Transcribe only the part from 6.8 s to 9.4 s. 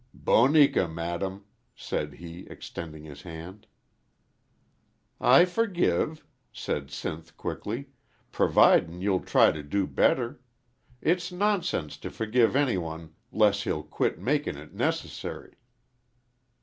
Sinth, quickly, "providin' you'll